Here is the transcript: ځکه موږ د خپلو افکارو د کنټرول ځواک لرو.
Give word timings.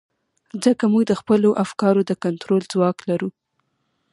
ځکه 0.63 0.83
موږ 0.91 1.03
د 1.07 1.13
خپلو 1.21 1.49
افکارو 1.63 2.01
د 2.09 2.11
کنټرول 2.23 2.61
ځواک 2.71 2.97
لرو. 3.09 3.29